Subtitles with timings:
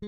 [0.00, 0.06] E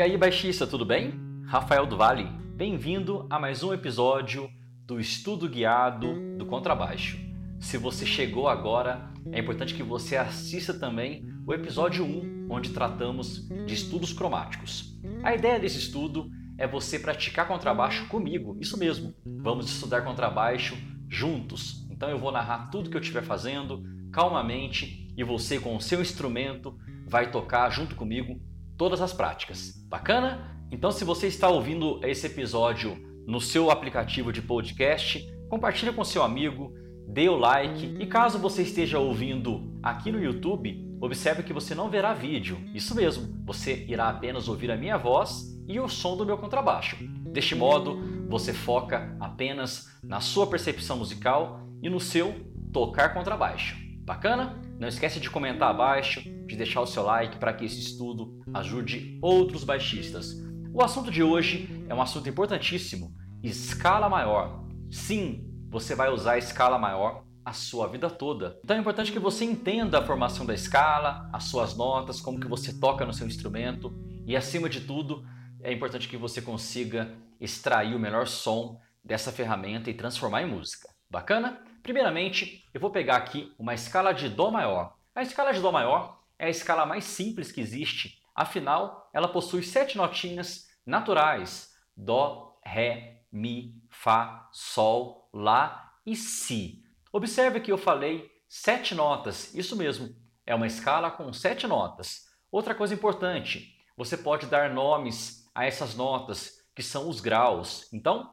[0.00, 1.12] aí, baixista, tudo bem?
[1.44, 2.24] Rafael do Vale,
[2.56, 4.50] bem-vindo a mais um episódio
[4.86, 7.18] do estudo guiado do contrabaixo.
[7.58, 13.46] Se você chegou agora, é importante que você assista também o episódio 1, onde tratamos
[13.66, 14.98] de estudos cromáticos.
[15.22, 19.14] A ideia desse estudo é você praticar contrabaixo comigo, isso mesmo.
[19.26, 20.78] Vamos estudar contrabaixo
[21.10, 21.86] juntos.
[21.90, 26.00] Então eu vou narrar tudo que eu estiver fazendo calmamente e você com o seu
[26.00, 26.74] instrumento
[27.10, 28.40] vai tocar junto comigo
[28.78, 29.72] todas as práticas.
[29.88, 30.56] Bacana?
[30.70, 32.96] Então, se você está ouvindo esse episódio
[33.26, 36.72] no seu aplicativo de podcast, compartilhe com seu amigo,
[37.08, 41.90] dê o like e caso você esteja ouvindo aqui no YouTube, observe que você não
[41.90, 42.58] verá vídeo.
[42.72, 46.96] Isso mesmo, você irá apenas ouvir a minha voz e o som do meu contrabaixo.
[47.32, 52.32] Deste modo, você foca apenas na sua percepção musical e no seu
[52.72, 53.89] tocar contrabaixo.
[54.10, 54.60] Bacana?
[54.76, 59.16] Não esquece de comentar abaixo, de deixar o seu like para que esse estudo ajude
[59.22, 60.34] outros baixistas.
[60.74, 64.64] O assunto de hoje é um assunto importantíssimo: escala maior.
[64.90, 68.58] Sim, você vai usar a escala maior a sua vida toda.
[68.64, 72.48] Então é importante que você entenda a formação da escala, as suas notas, como que
[72.48, 73.94] você toca no seu instrumento
[74.26, 75.24] e acima de tudo,
[75.62, 80.88] é importante que você consiga extrair o melhor som dessa ferramenta e transformar em música.
[81.08, 81.62] Bacana?
[81.82, 84.96] Primeiramente, eu vou pegar aqui uma escala de Dó maior.
[85.14, 89.62] A escala de Dó maior é a escala mais simples que existe, afinal, ela possui
[89.62, 96.84] sete notinhas naturais: Dó, Ré, Mi, Fá, Sol, Lá e Si.
[97.12, 100.14] Observe que eu falei sete notas, isso mesmo,
[100.46, 102.28] é uma escala com sete notas.
[102.50, 107.88] Outra coisa importante, você pode dar nomes a essas notas que são os graus.
[107.92, 108.32] Então,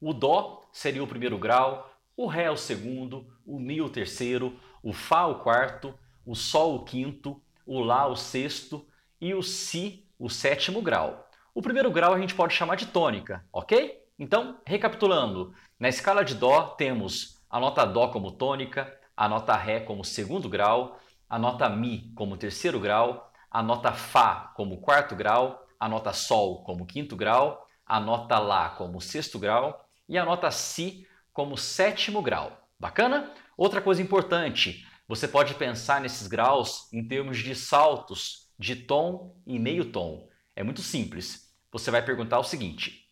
[0.00, 4.92] o Dó seria o primeiro grau, o Ré o segundo, o Mi o terceiro, o
[4.92, 8.86] Fá o quarto, o Sol o quinto, o Lá o sexto
[9.20, 11.28] e o Si o sétimo grau.
[11.54, 14.02] O primeiro grau a gente pode chamar de tônica, ok?
[14.18, 19.80] Então, recapitulando, na escala de Dó temos a nota Dó como tônica, a nota Ré
[19.80, 20.98] como segundo grau,
[21.28, 26.62] a nota Mi como terceiro grau, a nota Fá como quarto grau, a nota Sol
[26.64, 32.22] como quinto grau, a nota Lá como sexto grau e a nota Si como sétimo
[32.22, 32.70] grau.
[32.78, 33.34] Bacana?
[33.56, 39.58] Outra coisa importante, você pode pensar nesses graus em termos de saltos de tom e
[39.58, 40.28] meio tom.
[40.56, 41.52] É muito simples.
[41.72, 43.10] Você vai perguntar o seguinte: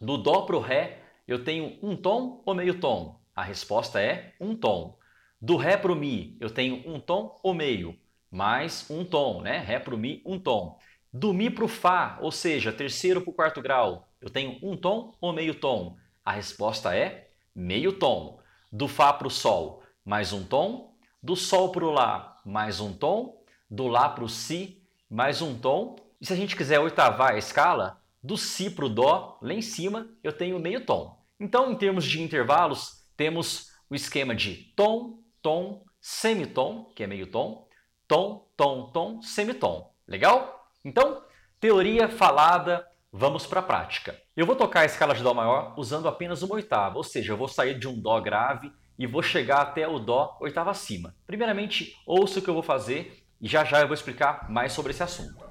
[0.00, 3.20] do Dó para o Ré, eu tenho um tom ou meio tom?
[3.34, 4.98] A resposta é um tom.
[5.40, 7.96] Do Ré para o Mi, eu tenho um tom ou meio?
[8.30, 9.58] Mais um tom, né?
[9.58, 10.78] Ré para o Mi, um tom.
[11.12, 14.76] Do Mi para o Fá, ou seja, terceiro para o quarto grau, eu tenho um
[14.76, 15.96] tom ou meio tom?
[16.24, 17.29] A resposta é
[17.60, 18.40] meio tom.
[18.72, 20.94] Do Fá para o Sol, mais um tom.
[21.22, 23.44] Do Sol para o Lá, mais um tom.
[23.68, 25.96] Do Lá para o Si, mais um tom.
[26.20, 29.62] E se a gente quiser oitavar a escala, do Si para o Dó, lá em
[29.62, 31.18] cima, eu tenho meio tom.
[31.38, 37.26] Então, em termos de intervalos, temos o esquema de tom, tom, semitom, que é meio
[37.26, 37.68] tom,
[38.06, 39.90] tom, tom, tom, semitom.
[40.06, 40.70] Legal?
[40.84, 41.22] Então,
[41.58, 44.16] teoria falada, vamos para a prática.
[44.36, 47.36] Eu vou tocar a escala de Dó maior usando apenas uma oitava, ou seja, eu
[47.36, 51.14] vou sair de um Dó grave e vou chegar até o Dó oitava acima.
[51.26, 54.92] Primeiramente, ouça o que eu vou fazer e já já eu vou explicar mais sobre
[54.92, 55.50] esse assunto.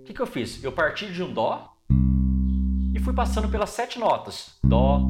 [0.00, 0.62] O que, que eu fiz?
[0.64, 1.72] Eu parti de um Dó
[2.94, 5.02] e fui passando pelas sete notas: Dó,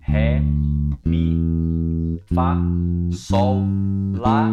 [0.00, 0.40] Ré,
[1.04, 2.56] Mi, Fá,
[3.10, 3.62] Sol,
[4.16, 4.48] Lá,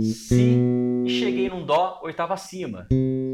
[0.00, 0.63] Si
[2.04, 2.86] oitava acima,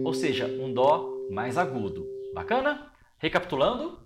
[0.05, 2.07] ou seja, um Dó mais agudo.
[2.33, 2.93] Bacana?
[3.19, 3.99] Recapitulando.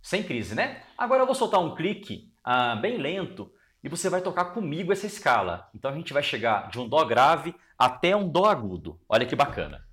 [0.00, 0.84] Sem crise, né?
[0.96, 3.50] Agora eu vou soltar um clique ah, bem lento
[3.82, 5.68] e você vai tocar comigo essa escala.
[5.74, 9.00] Então a gente vai chegar de um Dó grave até um Dó agudo.
[9.08, 9.84] Olha que bacana.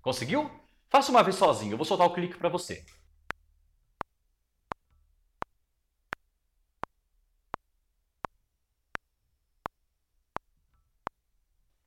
[0.00, 0.65] Conseguiu?
[0.88, 2.84] Faça uma vez sozinho, eu vou soltar o clique para você.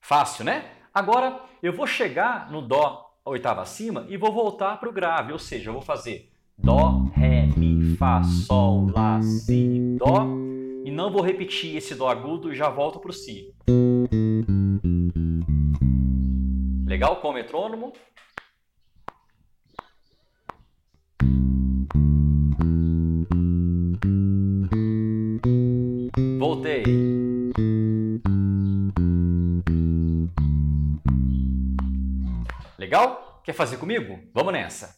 [0.02, 0.72] Fácil, né?
[0.94, 5.40] Agora eu vou chegar no Dó oitava acima e vou voltar para o grave, ou
[5.40, 10.26] seja, eu vou fazer Dó, Ré, Mi, Fá, Sol, Lá, Si, Dó
[10.84, 13.54] e não vou repetir esse Dó agudo e já volto para o Si.
[16.88, 17.94] Legal com o metrônomo?
[26.40, 26.84] Voltei.
[32.78, 33.42] Legal?
[33.44, 34.20] Quer fazer comigo?
[34.34, 34.98] Vamos nessa!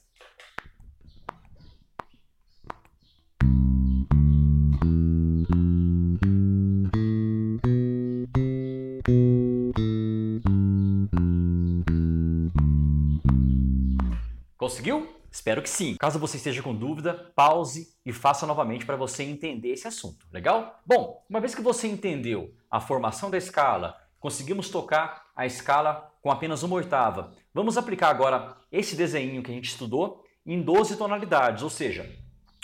[14.57, 15.10] Conseguiu?
[15.31, 15.95] Espero que sim.
[15.97, 20.27] Caso você esteja com dúvida, pause e faça novamente para você entender esse assunto.
[20.29, 20.81] Legal?
[20.85, 26.29] Bom, uma vez que você entendeu a formação da escala, conseguimos tocar a escala com
[26.29, 27.31] apenas uma oitava.
[27.53, 32.09] Vamos aplicar agora esse desenho que a gente estudou em 12 tonalidades, ou seja,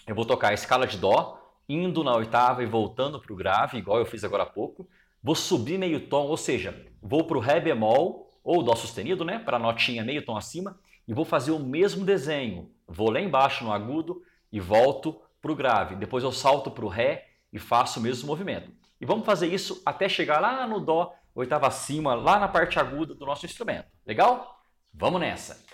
[0.06, 3.78] eu vou tocar a escala de Dó, indo na oitava e voltando para o grave,
[3.78, 4.88] igual eu fiz agora há pouco.
[5.24, 9.40] Vou subir meio tom, ou seja, vou para o Ré bemol, ou Dó sustenido, né,
[9.40, 12.70] para a notinha meio tom acima, e vou fazer o mesmo desenho.
[12.88, 14.22] Vou lá embaixo no agudo
[14.52, 15.96] e volto para o grave.
[15.96, 18.72] Depois eu salto para o Ré e faço o mesmo movimento.
[19.00, 23.14] E vamos fazer isso até chegar lá no Dó, oitava acima, lá na parte aguda
[23.14, 23.88] do nosso instrumento.
[24.06, 24.60] Legal?
[24.94, 25.66] Vamos nessa!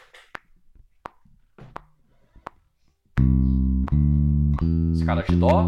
[4.93, 5.63] Escala de Dó.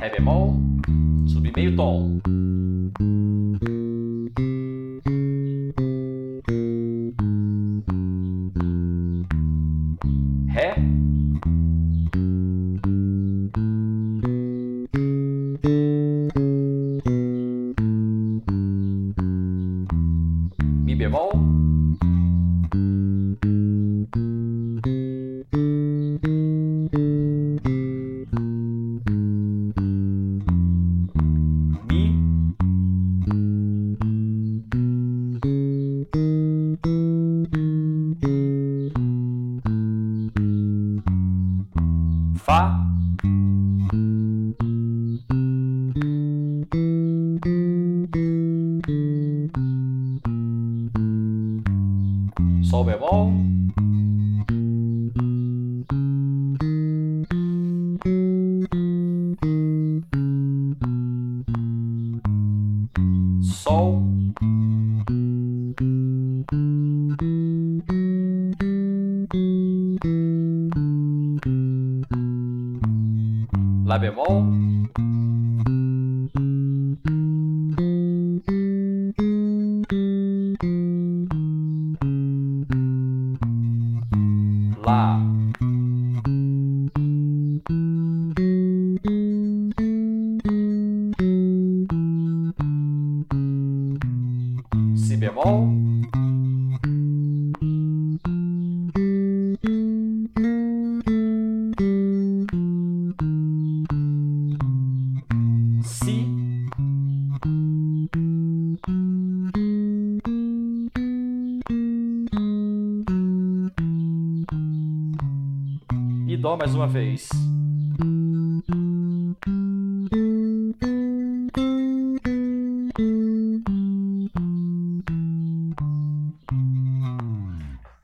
[0.00, 0.56] Ré bemol
[1.54, 2.69] meio tom.
[73.90, 74.69] Lá bemol.
[116.70, 117.28] Mais uma vez.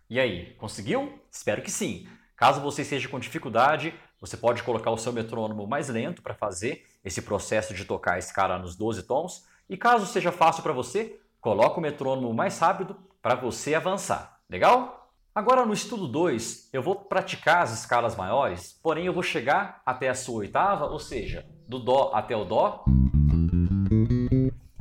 [0.08, 1.20] E aí, conseguiu?
[1.30, 2.08] Espero que sim.
[2.36, 6.86] Caso você esteja com dificuldade, você pode colocar o seu metrônomo mais lento para fazer
[7.04, 9.46] esse processo de tocar a escala nos 12 tons.
[9.68, 14.40] E caso seja fácil para você, coloque o metrônomo mais rápido para você avançar.
[14.48, 15.05] Legal?
[15.36, 20.08] Agora no estudo 2, eu vou praticar as escalas maiores, porém eu vou chegar até
[20.08, 22.86] a sua oitava, ou seja, do Dó até o Dó,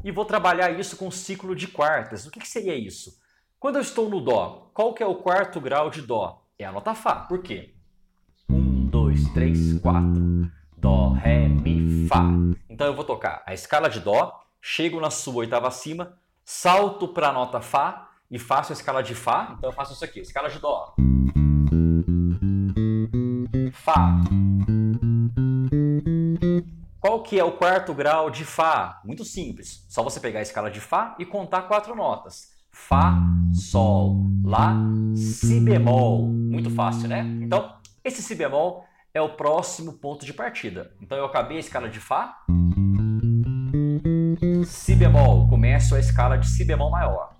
[0.01, 2.25] e vou trabalhar isso com o ciclo de quartas.
[2.25, 3.19] O que, que seria isso?
[3.59, 6.41] Quando eu estou no Dó, qual que é o quarto grau de Dó?
[6.57, 7.15] É a nota Fá.
[7.15, 7.75] Por quê?
[8.49, 10.51] 1, 2, 3, 4.
[10.77, 12.29] Dó, Ré, Mi, Fá.
[12.69, 17.27] Então eu vou tocar a escala de Dó, chego na sua oitava acima, salto para
[17.27, 19.55] a nota Fá e faço a escala de Fá.
[19.57, 20.93] Então eu faço isso aqui, escala de Dó.
[23.71, 24.19] Fá.
[26.99, 28.99] Qual que é o quarto grau de Fá?
[29.05, 29.85] Muito simples.
[29.87, 32.53] Só você pegar a escala de Fá e contar quatro notas.
[32.69, 33.17] Fá,
[33.53, 34.75] Sol, Lá,
[35.15, 36.27] Si bemol.
[36.27, 37.21] Muito fácil, né?
[37.41, 37.73] Então,
[38.03, 40.91] esse Si bemol é o próximo ponto de partida.
[41.01, 42.37] Então, eu acabei a escala de Fá.
[44.65, 45.47] Si bemol.
[45.47, 47.34] Começo a escala de Si bemol maior.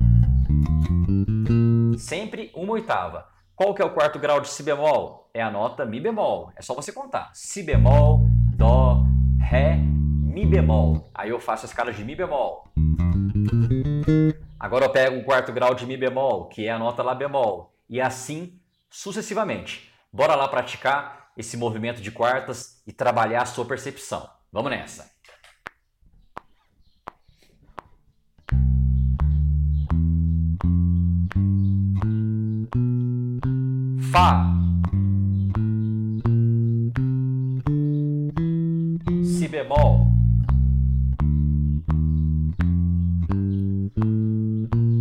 [1.98, 3.28] Sempre uma oitava.
[3.56, 5.30] Qual que é o quarto grau de Si bemol?
[5.34, 6.52] É a nota Mi bemol.
[6.56, 7.32] É só você contar.
[7.34, 8.22] Si bemol,
[8.56, 9.04] Dó,
[9.40, 11.10] Ré, Mi bemol.
[11.14, 12.66] Aí eu faço a escala de Mi bemol.
[14.60, 17.74] Agora eu pego o quarto grau de Mi bemol, que é a nota Lá bemol.
[17.90, 18.60] E assim
[18.90, 19.92] sucessivamente.
[20.12, 24.30] Bora lá praticar esse movimento de quartas e trabalhar a sua percepção.
[24.52, 25.15] Vamos nessa!
[34.16, 34.50] Fá.
[39.22, 40.08] Si bemol.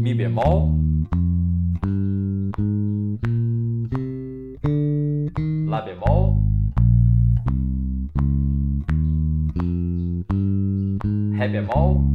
[0.02, 0.72] Mi bemol.
[5.68, 6.40] Lá bemol.
[11.38, 12.13] Ré bemol.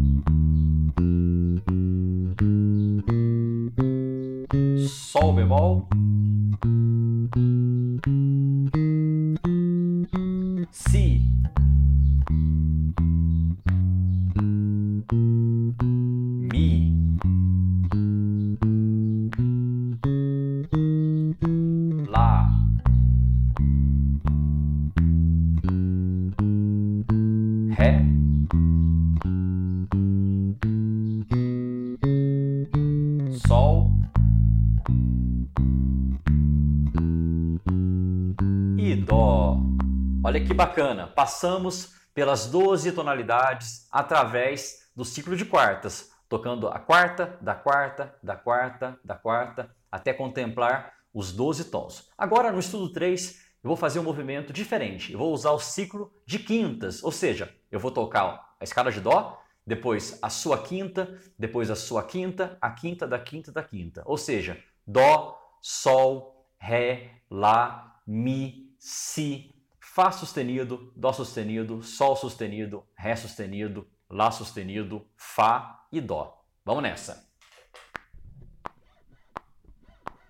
[40.59, 48.13] Bacana, passamos pelas 12 tonalidades através do ciclo de quartas, tocando a quarta, da quarta,
[48.21, 52.09] da quarta, da quarta, até contemplar os 12 tons.
[52.17, 55.13] Agora no estudo 3, eu vou fazer um movimento diferente.
[55.13, 58.99] Eu vou usar o ciclo de quintas, ou seja, eu vou tocar a escala de
[58.99, 64.03] Dó, depois a sua quinta, depois a sua quinta, a quinta da quinta da quinta.
[64.05, 69.55] Ou seja, Dó, Sol, Ré, Lá, Mi, Si,
[69.91, 76.46] Fá sustenido, Dó sustenido, Sol sustenido, Ré sustenido, Lá sustenido, Fá e Dó.
[76.63, 77.27] Vamos nessa.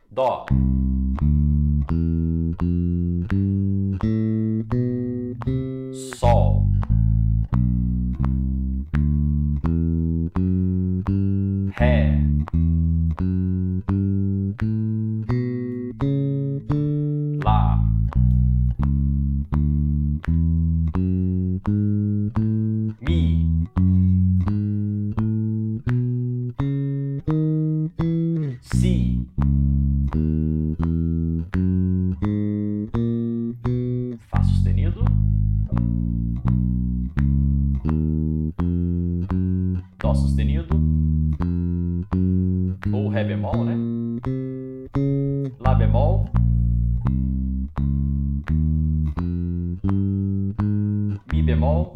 [0.10, 0.46] Dó.
[40.00, 40.68] Dó sustenido.
[42.92, 43.76] Ou Ré bemol, né?
[45.60, 46.26] Lá bemol.
[51.34, 51.94] Mi bemol.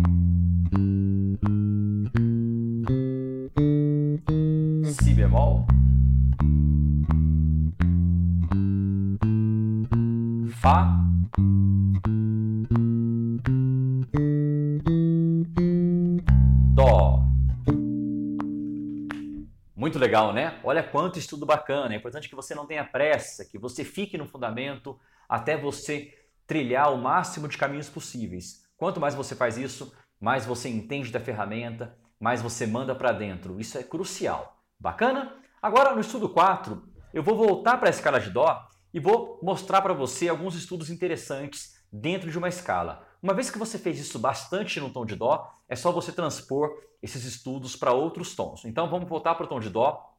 [21.13, 21.93] Quanto estudo bacana.
[21.93, 26.11] É importante que você não tenha pressa, que você fique no fundamento até você
[26.47, 28.63] trilhar o máximo de caminhos possíveis.
[28.75, 33.59] Quanto mais você faz isso, mais você entende da ferramenta, mais você manda para dentro.
[33.59, 34.57] Isso é crucial.
[34.79, 35.35] Bacana?
[35.61, 39.81] Agora no estudo 4, eu vou voltar para a escala de Dó e vou mostrar
[39.81, 43.05] para você alguns estudos interessantes dentro de uma escala.
[43.21, 46.71] Uma vez que você fez isso bastante no tom de Dó, é só você transpor
[47.01, 48.65] esses estudos para outros tons.
[48.65, 50.12] Então vamos voltar para o tom de Dó.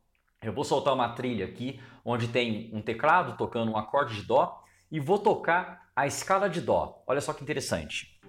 [0.45, 4.63] Eu vou soltar uma trilha aqui onde tem um teclado tocando um acorde de Dó
[4.91, 7.03] e vou tocar a escala de Dó.
[7.07, 8.21] Olha só que interessante.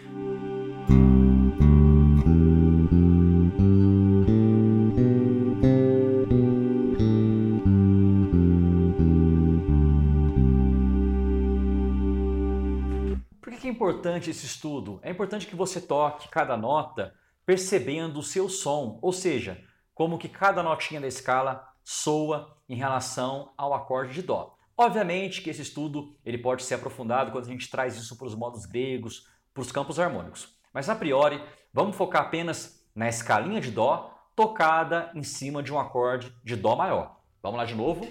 [13.41, 15.01] Por que é importante esse estudo?
[15.03, 17.13] É importante que você toque cada nota
[17.45, 19.61] percebendo o seu som, ou seja,
[19.93, 24.55] como que cada notinha da escala soa em relação ao acorde de Dó.
[24.75, 28.35] Obviamente que esse estudo ele pode ser aprofundado quando a gente traz isso para os
[28.35, 30.57] modos gregos, para os campos harmônicos.
[30.73, 35.79] Mas a priori, vamos focar apenas na escalinha de Dó tocada em cima de um
[35.79, 37.21] acorde de Dó maior.
[37.41, 38.05] Vamos lá de novo.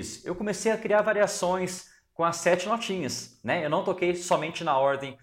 [0.00, 0.24] Fiz?
[0.24, 3.38] Eu comecei a criar variações com as sete notinhas.
[3.44, 3.64] Né?
[3.64, 5.16] Eu não toquei somente na ordem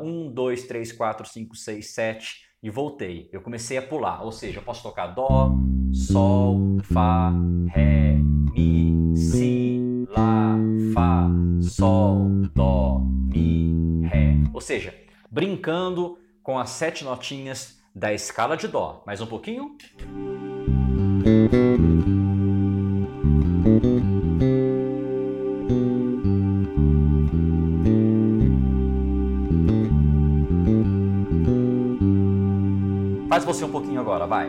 [0.00, 3.28] 1, 2, 3, 4, 5, 6, 7 e voltei.
[3.32, 5.52] Eu comecei a pular, ou seja, eu posso tocar Dó,
[5.92, 7.32] Sol, Fá,
[7.68, 8.14] Ré,
[8.54, 10.56] Mi, Si, Lá,
[10.92, 11.28] Fá,
[11.60, 14.34] Sol, Dó, Mi, Ré.
[14.52, 14.94] Ou seja,
[15.30, 19.02] brincando com as sete notinhas da escala de Dó.
[19.06, 19.76] Mais um pouquinho.
[33.44, 34.48] Faz você um pouquinho agora, vai.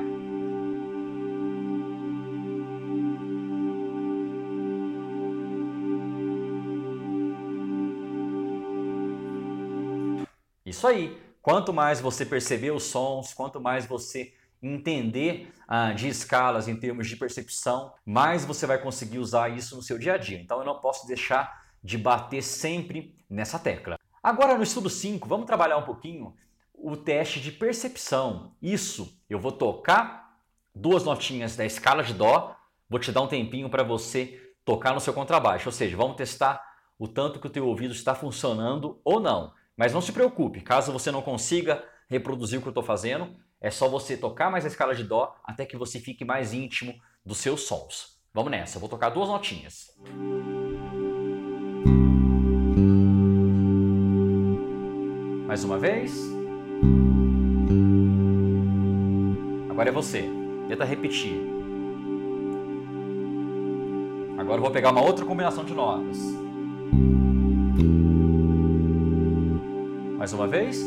[10.66, 11.22] Isso aí.
[11.42, 14.34] Quanto mais você perceber os sons, quanto mais você
[14.64, 19.82] entender ah, de escalas em termos de percepção, mais você vai conseguir usar isso no
[19.82, 20.40] seu dia a dia.
[20.40, 24.00] Então eu não posso deixar de bater sempre nessa tecla.
[24.24, 26.34] Agora no estudo 5, vamos trabalhar um pouquinho
[26.86, 28.56] o teste de percepção.
[28.62, 30.38] Isso, eu vou tocar
[30.74, 32.56] duas notinhas da escala de dó,
[32.88, 36.62] vou te dar um tempinho para você tocar no seu contrabaixo, ou seja, vamos testar
[37.00, 39.52] o tanto que o teu ouvido está funcionando ou não.
[39.76, 43.72] Mas não se preocupe, caso você não consiga reproduzir o que eu estou fazendo, é
[43.72, 46.94] só você tocar mais a escala de Dó até que você fique mais íntimo
[47.26, 48.20] dos seus sons.
[48.32, 49.88] Vamos nessa, eu vou tocar duas notinhas.
[55.48, 56.35] Mais uma vez.
[59.76, 60.24] Agora é você.
[60.70, 61.38] Tenta repetir.
[64.38, 66.18] Agora eu vou pegar uma outra combinação de notas.
[70.18, 70.82] Mais uma vez.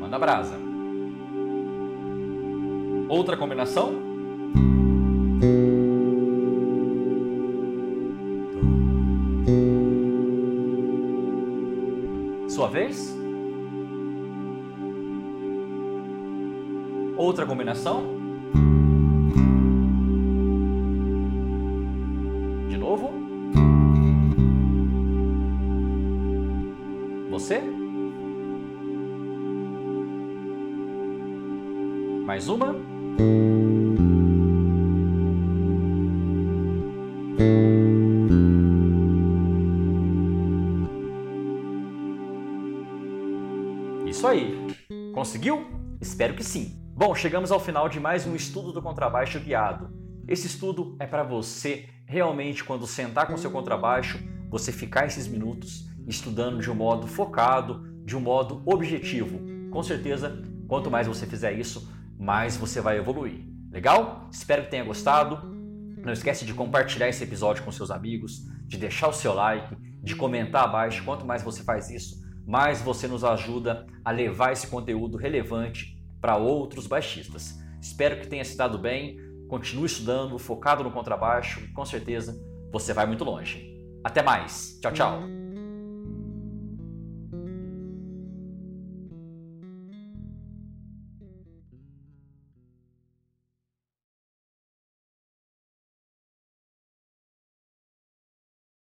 [0.00, 0.58] Manda brasa.
[3.08, 3.94] Outra combinação.
[17.76, 18.16] Outra combinação.
[27.30, 27.60] Você?
[32.24, 32.74] Mais uma?
[44.06, 44.56] Isso aí.
[45.12, 45.66] Conseguiu?
[46.00, 46.75] Espero que sim.
[46.98, 49.90] Bom, chegamos ao final de mais um estudo do contrabaixo guiado.
[50.26, 55.90] Esse estudo é para você realmente quando sentar com seu contrabaixo, você ficar esses minutos
[56.08, 59.38] estudando de um modo focado, de um modo objetivo.
[59.70, 61.86] Com certeza, quanto mais você fizer isso,
[62.18, 63.44] mais você vai evoluir.
[63.70, 64.26] Legal?
[64.32, 65.54] Espero que tenha gostado.
[66.02, 70.16] Não esquece de compartilhar esse episódio com seus amigos, de deixar o seu like, de
[70.16, 71.04] comentar abaixo.
[71.04, 75.95] Quanto mais você faz isso, mais você nos ajuda a levar esse conteúdo relevante
[76.26, 77.56] para outros baixistas.
[77.80, 79.16] Espero que tenha se dado bem.
[79.48, 82.36] Continue estudando, focado no contrabaixo, com certeza
[82.72, 83.64] você vai muito longe.
[84.02, 84.76] Até mais.
[84.82, 85.35] Tchau, tchau.